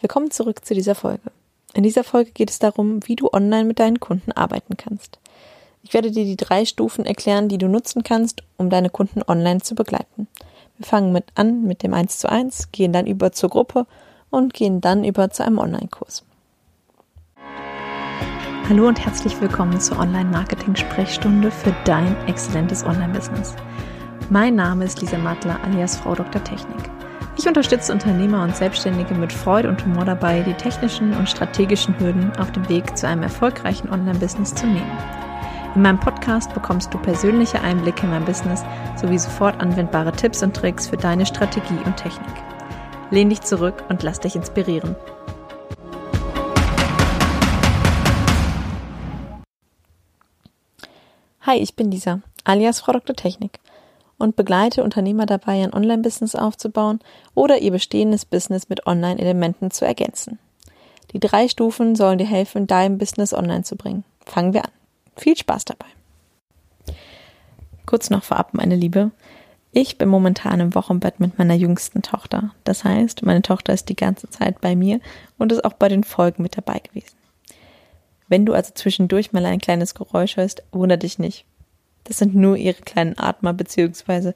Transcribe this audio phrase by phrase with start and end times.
[0.00, 1.32] Willkommen zurück zu dieser Folge.
[1.74, 5.18] In dieser Folge geht es darum, wie du online mit deinen Kunden arbeiten kannst.
[5.82, 9.60] Ich werde dir die drei Stufen erklären, die du nutzen kannst, um deine Kunden online
[9.60, 10.28] zu begleiten.
[10.76, 13.86] Wir fangen mit an mit dem 1 zu 1, gehen dann über zur Gruppe
[14.30, 16.22] und gehen dann über zu einem Online-Kurs.
[18.68, 23.56] Hallo und herzlich willkommen zur Online-Marketing-Sprechstunde für dein exzellentes Online-Business.
[24.30, 26.44] Mein Name ist Lisa Mattler alias Frau Dr.
[26.44, 26.97] Technik.
[27.38, 32.32] Ich unterstütze Unternehmer und Selbstständige mit Freude und Humor dabei, die technischen und strategischen Hürden
[32.36, 34.90] auf dem Weg zu einem erfolgreichen Online-Business zu nehmen.
[35.76, 38.64] In meinem Podcast bekommst du persönliche Einblicke in mein Business
[39.00, 42.26] sowie sofort anwendbare Tipps und Tricks für deine Strategie und Technik.
[43.12, 44.96] Lehn dich zurück und lass dich inspirieren.
[51.42, 53.14] Hi, ich bin Lisa, alias Frau Dr.
[53.14, 53.60] Technik
[54.18, 57.00] und begleite Unternehmer dabei, ein Online-Business aufzubauen
[57.34, 60.38] oder ihr bestehendes Business mit Online-Elementen zu ergänzen.
[61.12, 64.04] Die drei Stufen sollen dir helfen, dein Business online zu bringen.
[64.26, 64.70] Fangen wir an.
[65.16, 65.86] Viel Spaß dabei.
[67.86, 69.10] Kurz noch vorab, meine Liebe.
[69.72, 72.50] Ich bin momentan im Wochenbett mit meiner jüngsten Tochter.
[72.64, 75.00] Das heißt, meine Tochter ist die ganze Zeit bei mir
[75.38, 77.16] und ist auch bei den Folgen mit dabei gewesen.
[78.28, 81.46] Wenn du also zwischendurch mal ein kleines Geräusch hörst, wundere dich nicht.
[82.08, 84.34] Das sind nur ihre kleinen Atmer beziehungsweise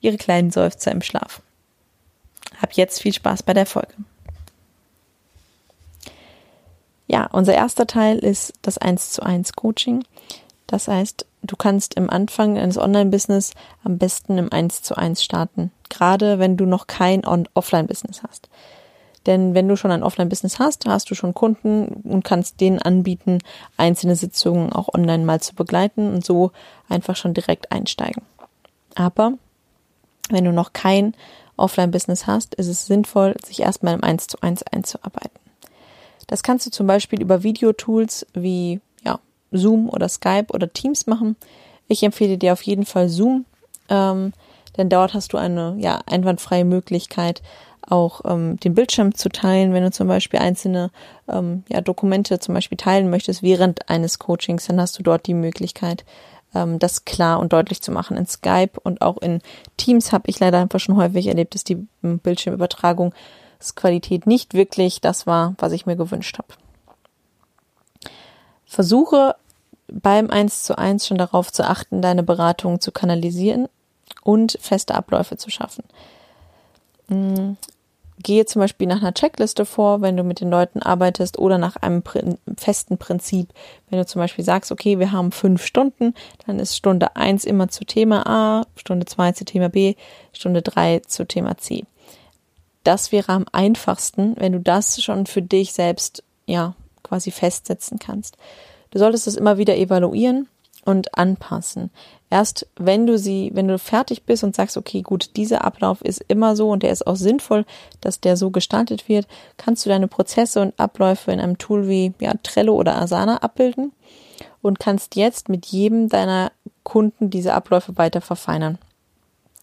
[0.00, 1.42] ihre kleinen Seufzer im Schlaf.
[2.60, 3.92] Hab jetzt viel Spaß bei der Folge.
[7.06, 10.02] Ja, unser erster Teil ist das 1 zu 1 Coaching.
[10.66, 13.52] Das heißt, du kannst im Anfang eines Online-Business
[13.84, 15.72] am besten im 1 zu 1 starten.
[15.90, 18.48] Gerade wenn du noch kein Offline-Business hast.
[19.26, 23.38] Denn wenn du schon ein Offline-Business hast, hast du schon Kunden und kannst denen anbieten,
[23.76, 26.52] einzelne Sitzungen auch online mal zu begleiten und so
[26.88, 28.22] einfach schon direkt einsteigen.
[28.94, 29.34] Aber
[30.30, 31.14] wenn du noch kein
[31.56, 35.38] Offline-Business hast, ist es sinnvoll, sich erstmal im 1 zu 1 einzuarbeiten.
[36.26, 39.18] Das kannst du zum Beispiel über Videotools wie ja,
[39.50, 41.36] Zoom oder Skype oder Teams machen.
[41.88, 43.44] Ich empfehle dir auf jeden Fall Zoom,
[43.88, 44.32] ähm,
[44.76, 47.42] denn dort hast du eine ja, einwandfreie Möglichkeit,
[47.90, 50.90] auch ähm, den Bildschirm zu teilen, wenn du zum Beispiel einzelne
[51.28, 55.34] ähm, ja, Dokumente zum Beispiel teilen möchtest während eines Coachings, dann hast du dort die
[55.34, 56.04] Möglichkeit,
[56.54, 58.16] ähm, das klar und deutlich zu machen.
[58.16, 59.40] In Skype und auch in
[59.76, 65.26] Teams habe ich leider einfach schon häufig erlebt, dass die ähm, Bildschirmübertragungsqualität nicht wirklich das
[65.26, 66.48] war, was ich mir gewünscht habe.
[68.64, 69.36] Versuche
[69.88, 73.68] beim 1 zu 1 schon darauf zu achten, deine Beratung zu kanalisieren
[74.22, 75.82] und feste Abläufe zu schaffen.
[78.22, 81.76] Gehe zum Beispiel nach einer Checkliste vor, wenn du mit den Leuten arbeitest oder nach
[81.76, 82.02] einem
[82.56, 83.48] festen Prinzip.
[83.88, 86.14] Wenn du zum Beispiel sagst, okay, wir haben fünf Stunden,
[86.46, 89.94] dann ist Stunde eins immer zu Thema A, Stunde zwei zu Thema B,
[90.32, 91.84] Stunde drei zu Thema C.
[92.84, 98.36] Das wäre am einfachsten, wenn du das schon für dich selbst, ja, quasi festsetzen kannst.
[98.90, 100.48] Du solltest es immer wieder evaluieren
[100.84, 101.90] und anpassen.
[102.30, 106.24] Erst wenn du sie, wenn du fertig bist und sagst, okay, gut, dieser Ablauf ist
[106.28, 107.64] immer so und der ist auch sinnvoll,
[108.00, 109.26] dass der so gestaltet wird,
[109.56, 113.92] kannst du deine Prozesse und Abläufe in einem Tool wie ja, Trello oder Asana abbilden
[114.62, 116.52] und kannst jetzt mit jedem deiner
[116.82, 118.78] Kunden diese Abläufe weiter verfeinern.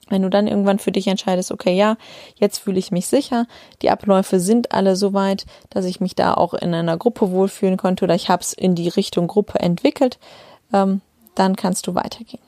[0.10, 1.98] Wenn du dann irgendwann für dich entscheidest, okay, ja,
[2.36, 3.46] jetzt fühle ich mich sicher,
[3.82, 7.78] die Abläufe sind alle so weit, dass ich mich da auch in einer Gruppe wohlfühlen
[7.78, 10.18] konnte oder ich habe es in die Richtung Gruppe entwickelt,
[10.74, 11.02] ähm,
[11.38, 12.42] dann kannst du weitergehen.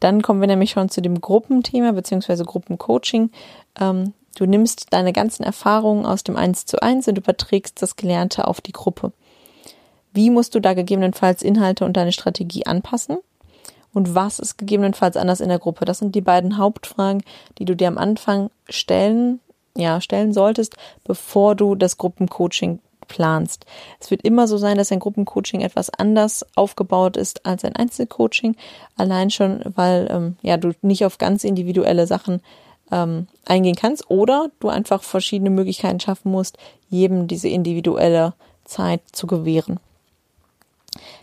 [0.00, 2.44] Dann kommen wir nämlich schon zu dem Gruppenthema bzw.
[2.44, 3.30] Gruppencoaching.
[3.78, 8.48] Ähm, du nimmst deine ganzen Erfahrungen aus dem 1 zu 1 und überträgst das Gelernte
[8.48, 9.12] auf die Gruppe.
[10.12, 13.18] Wie musst du da gegebenenfalls Inhalte und deine Strategie anpassen?
[13.94, 15.84] Und was ist gegebenenfalls anders in der Gruppe?
[15.84, 17.22] Das sind die beiden Hauptfragen,
[17.58, 19.40] die du dir am Anfang stellen,
[19.76, 23.66] ja, stellen solltest, bevor du das Gruppencoaching planst.
[24.00, 28.56] Es wird immer so sein, dass ein Gruppencoaching etwas anders aufgebaut ist als ein Einzelcoaching,
[28.96, 32.40] allein schon, weil ähm, ja du nicht auf ganz individuelle Sachen
[32.90, 38.34] ähm, eingehen kannst oder du einfach verschiedene Möglichkeiten schaffen musst, jedem diese individuelle
[38.64, 39.80] Zeit zu gewähren.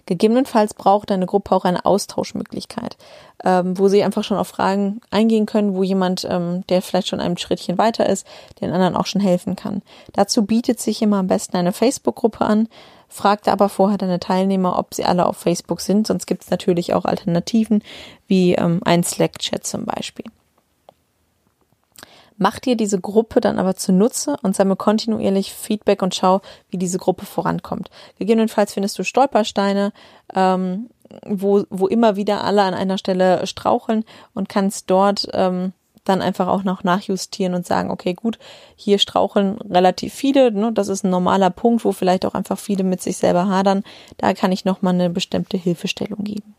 [0.05, 2.97] Gegebenenfalls braucht deine Gruppe auch eine Austauschmöglichkeit,
[3.43, 7.19] ähm, wo sie einfach schon auf Fragen eingehen können, wo jemand, ähm, der vielleicht schon
[7.19, 8.25] ein Schrittchen weiter ist,
[8.61, 9.81] den anderen auch schon helfen kann.
[10.13, 12.67] Dazu bietet sich immer am besten eine Facebook-Gruppe an.
[13.07, 16.93] Fragte aber vorher deine Teilnehmer, ob sie alle auf Facebook sind, sonst gibt es natürlich
[16.93, 17.83] auch Alternativen
[18.27, 20.25] wie ähm, ein Slack-Chat zum Beispiel.
[22.39, 26.97] Mach dir diese Gruppe dann aber zunutze und sammle kontinuierlich Feedback und schau, wie diese
[26.97, 27.91] Gruppe vorankommt.
[28.17, 29.91] Gegebenenfalls findest du Stolpersteine,
[30.33, 30.89] ähm,
[31.25, 35.73] wo, wo immer wieder alle an einer Stelle straucheln und kannst dort ähm,
[36.05, 38.39] dann einfach auch noch nachjustieren und sagen, okay, gut,
[38.77, 42.85] hier straucheln relativ viele, ne, das ist ein normaler Punkt, wo vielleicht auch einfach viele
[42.85, 43.83] mit sich selber hadern,
[44.17, 46.55] da kann ich nochmal eine bestimmte Hilfestellung geben.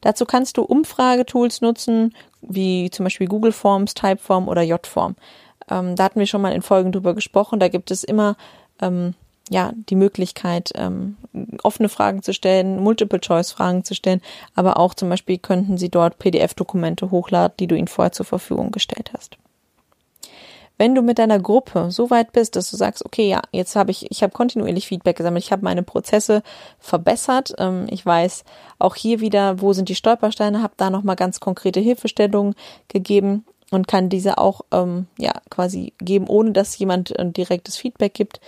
[0.00, 5.16] Dazu kannst du Umfragetools nutzen, wie zum Beispiel Google Forms, Typeform oder J-Form.
[5.70, 7.60] Ähm, da hatten wir schon mal in Folgen drüber gesprochen.
[7.60, 8.36] Da gibt es immer
[8.80, 9.14] ähm,
[9.48, 11.16] ja die Möglichkeit, ähm,
[11.62, 14.20] offene Fragen zu stellen, Multiple-Choice-Fragen zu stellen,
[14.54, 18.70] aber auch zum Beispiel könnten sie dort PDF-Dokumente hochladen, die du ihnen vorher zur Verfügung
[18.70, 19.36] gestellt hast.
[20.82, 23.92] Wenn du mit deiner Gruppe so weit bist, dass du sagst, okay, ja, jetzt habe
[23.92, 26.42] ich, ich habe kontinuierlich Feedback gesammelt, ich habe meine Prozesse
[26.80, 28.42] verbessert, ähm, ich weiß
[28.80, 32.56] auch hier wieder, wo sind die Stolpersteine, habe da nochmal ganz konkrete Hilfestellungen
[32.88, 38.14] gegeben und kann diese auch ähm, ja quasi geben, ohne dass jemand ein direktes Feedback
[38.14, 38.40] gibt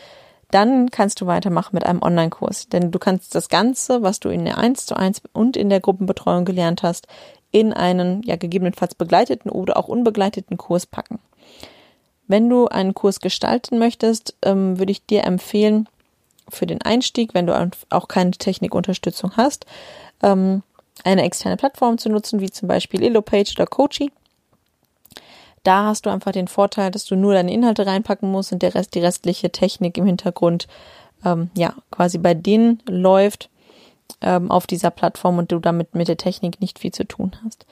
[0.50, 2.69] dann kannst du weitermachen mit einem Online-Kurs.
[2.69, 5.80] Denn du kannst das Ganze, was du in der 1 zu 1 und in der
[5.80, 7.08] Gruppenbetreuung gelernt hast,
[7.50, 11.19] in einen ja gegebenenfalls begleiteten oder auch unbegleiteten Kurs packen.
[12.26, 15.88] Wenn du einen Kurs gestalten möchtest, ähm, würde ich dir empfehlen,
[16.49, 19.67] für den Einstieg, wenn du auch keine Technikunterstützung hast,
[20.23, 20.62] ähm,
[21.03, 24.12] eine externe Plattform zu nutzen, wie zum Beispiel Elopage oder Coachy.
[25.62, 28.75] Da hast du einfach den Vorteil, dass du nur deine Inhalte reinpacken musst und der
[28.75, 30.69] Rest, die restliche Technik im Hintergrund,
[31.25, 33.49] ähm, ja, quasi bei denen läuft
[34.20, 37.66] ähm, auf dieser Plattform und du damit mit der Technik nicht viel zu tun hast.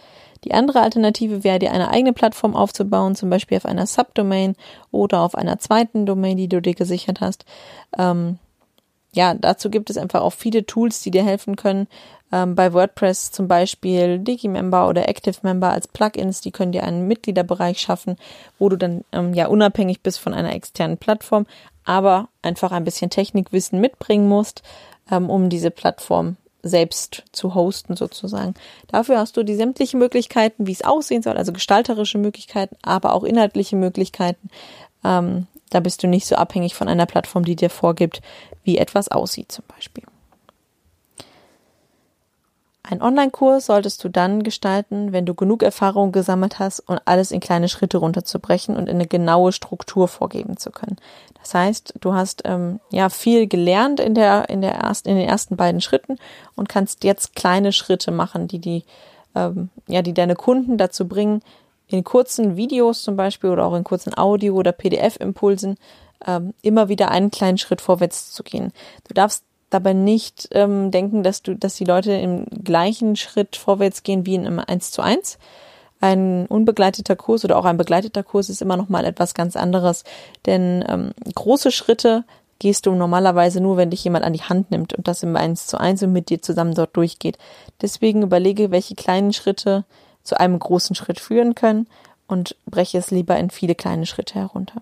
[0.44, 4.56] Die andere Alternative wäre, dir eine eigene Plattform aufzubauen, zum Beispiel auf einer Subdomain
[4.90, 7.44] oder auf einer zweiten Domain, die du dir gesichert hast.
[7.96, 8.38] Ähm,
[9.14, 11.86] ja, dazu gibt es einfach auch viele Tools, die dir helfen können,
[12.32, 17.78] ähm, bei WordPress zum Beispiel Digimember oder ActiveMember als Plugins, die können dir einen Mitgliederbereich
[17.78, 18.16] schaffen,
[18.58, 21.46] wo du dann ähm, ja unabhängig bist von einer externen Plattform,
[21.84, 24.62] aber einfach ein bisschen Technikwissen mitbringen musst,
[25.10, 28.54] ähm, um diese Plattform selbst zu hosten sozusagen.
[28.86, 33.24] Dafür hast du die sämtlichen Möglichkeiten, wie es aussehen soll, also gestalterische Möglichkeiten, aber auch
[33.24, 34.48] inhaltliche Möglichkeiten.
[35.04, 38.20] Ähm, da bist du nicht so abhängig von einer Plattform, die dir vorgibt,
[38.62, 40.04] wie etwas aussieht zum Beispiel.
[42.84, 47.38] Ein Online-Kurs solltest du dann gestalten, wenn du genug Erfahrung gesammelt hast, um alles in
[47.38, 50.96] kleine Schritte runterzubrechen und eine genaue Struktur vorgeben zu können.
[51.40, 55.28] Das heißt, du hast ähm, ja viel gelernt in der in der ersten in den
[55.28, 56.18] ersten beiden Schritten
[56.56, 58.84] und kannst jetzt kleine Schritte machen, die die
[59.36, 61.40] ähm, ja die deine Kunden dazu bringen,
[61.86, 65.76] in kurzen Videos zum Beispiel oder auch in kurzen Audio- oder PDF-Impulsen
[66.26, 68.72] ähm, immer wieder einen kleinen Schritt vorwärts zu gehen.
[69.06, 74.02] Du darfst dabei nicht ähm, denken, dass du, dass die Leute im gleichen Schritt vorwärts
[74.02, 75.38] gehen wie in einem 1 zu 1.
[76.00, 80.04] Ein unbegleiteter Kurs oder auch ein begleiteter Kurs ist immer noch mal etwas ganz anderes,
[80.46, 82.24] denn ähm, große Schritte
[82.58, 85.66] gehst du normalerweise nur, wenn dich jemand an die Hand nimmt und das im 1
[85.66, 87.38] zu 1 und mit dir zusammen dort durchgeht.
[87.80, 89.84] Deswegen überlege, welche kleinen Schritte
[90.22, 91.88] zu einem großen Schritt führen können
[92.28, 94.80] und breche es lieber in viele kleine Schritte herunter.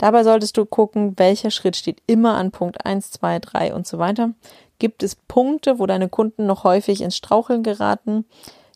[0.00, 3.98] Dabei solltest du gucken, welcher Schritt steht immer an Punkt 1, 2, 3 und so
[3.98, 4.30] weiter.
[4.78, 8.24] Gibt es Punkte, wo deine Kunden noch häufig ins Straucheln geraten?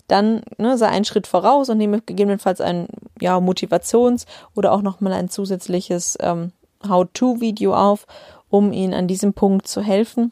[0.06, 2.88] Dann ne, sei einen Schritt voraus und nehme gegebenenfalls ein
[3.18, 6.52] ja, Motivations- oder auch nochmal ein zusätzliches ähm,
[6.86, 8.06] How-to-Video auf,
[8.50, 10.30] um ihnen an diesem Punkt zu helfen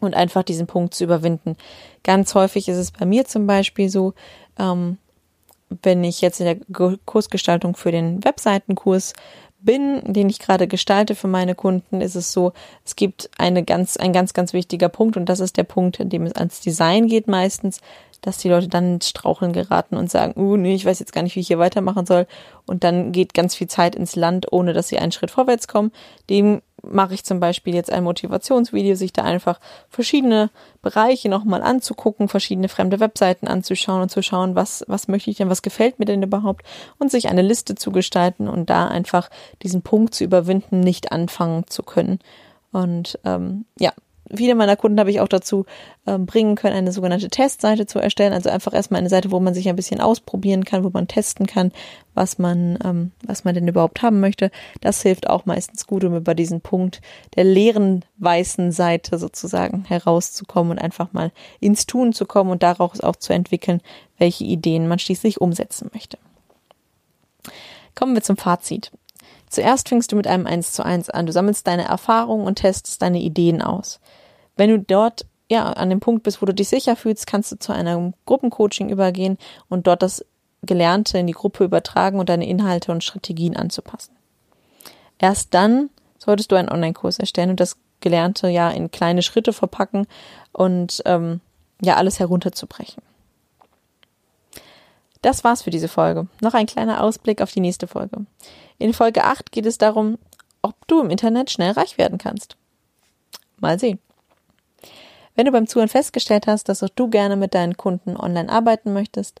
[0.00, 1.56] und einfach diesen Punkt zu überwinden.
[2.02, 4.14] Ganz häufig ist es bei mir zum Beispiel so,
[4.58, 4.98] ähm,
[5.80, 9.12] wenn ich jetzt in der Kursgestaltung für den Webseitenkurs
[9.64, 12.52] bin, den ich gerade gestalte für meine Kunden, ist es so,
[12.84, 16.08] es gibt eine ganz, ein ganz, ganz wichtiger Punkt und das ist der Punkt, in
[16.08, 17.80] dem es ans Design geht meistens,
[18.22, 21.22] dass die Leute dann ins Straucheln geraten und sagen, uh, nee, ich weiß jetzt gar
[21.22, 22.26] nicht, wie ich hier weitermachen soll.
[22.66, 25.92] Und dann geht ganz viel Zeit ins Land, ohne dass sie einen Schritt vorwärts kommen.
[26.30, 30.50] Dem mache ich zum Beispiel jetzt ein Motivationsvideo, sich da einfach verschiedene
[30.82, 35.50] Bereiche nochmal anzugucken, verschiedene fremde Webseiten anzuschauen und zu schauen, was, was möchte ich denn,
[35.50, 36.64] was gefällt mir denn überhaupt
[36.98, 39.30] und sich eine Liste zu gestalten und da einfach
[39.62, 42.18] diesen Punkt zu überwinden, nicht anfangen zu können.
[42.72, 43.92] Und ähm, ja,
[44.34, 45.66] viele meiner Kunden habe ich auch dazu
[46.06, 48.32] ähm, bringen können, eine sogenannte Testseite zu erstellen.
[48.32, 51.46] Also einfach erstmal eine Seite, wo man sich ein bisschen ausprobieren kann, wo man testen
[51.46, 51.72] kann,
[52.14, 54.50] was man, ähm, was man denn überhaupt haben möchte.
[54.80, 57.00] Das hilft auch meistens gut, um über diesen Punkt
[57.36, 63.00] der leeren weißen Seite sozusagen herauszukommen und einfach mal ins Tun zu kommen und daraus
[63.00, 63.80] auch zu entwickeln,
[64.18, 66.18] welche Ideen man schließlich umsetzen möchte.
[67.94, 68.90] Kommen wir zum Fazit.
[69.52, 71.26] Zuerst fängst du mit einem 1 zu 1 an.
[71.26, 74.00] Du sammelst deine Erfahrungen und testest deine Ideen aus.
[74.56, 77.58] Wenn du dort ja an dem Punkt bist, wo du dich sicher fühlst, kannst du
[77.58, 79.36] zu einem Gruppencoaching übergehen
[79.68, 80.24] und dort das
[80.62, 84.16] Gelernte in die Gruppe übertragen und deine Inhalte und Strategien anzupassen.
[85.18, 90.06] Erst dann solltest du einen Online-Kurs erstellen und das Gelernte ja in kleine Schritte verpacken
[90.52, 91.42] und ähm,
[91.82, 93.02] ja alles herunterzubrechen.
[95.22, 96.26] Das war's für diese Folge.
[96.40, 98.26] Noch ein kleiner Ausblick auf die nächste Folge.
[98.78, 100.18] In Folge 8 geht es darum,
[100.62, 102.56] ob du im Internet schnell reich werden kannst.
[103.58, 104.00] Mal sehen.
[105.34, 108.92] Wenn du beim Zuhören festgestellt hast, dass auch du gerne mit deinen Kunden online arbeiten
[108.92, 109.40] möchtest,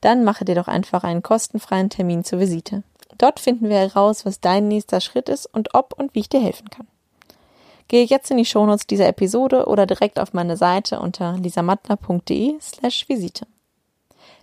[0.00, 2.82] dann mache dir doch einfach einen kostenfreien Termin zur Visite.
[3.18, 6.40] Dort finden wir heraus, was dein nächster Schritt ist und ob und wie ich dir
[6.40, 6.86] helfen kann.
[7.88, 13.08] Gehe jetzt in die Shownotes dieser Episode oder direkt auf meine Seite unter lisamattler.de slash
[13.08, 13.46] Visite.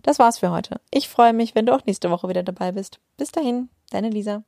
[0.06, 0.80] Das war's für heute.
[0.92, 3.00] Ich freue mich, wenn du auch nächste Woche wieder dabei bist.
[3.18, 4.44] Bis dahin, deine Lisa.